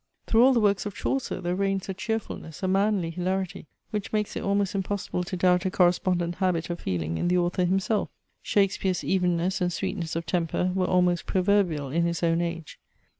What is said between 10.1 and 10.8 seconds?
of temper